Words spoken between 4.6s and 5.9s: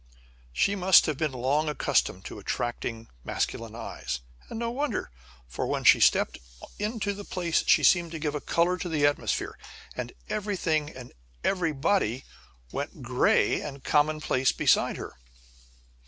wonder, for when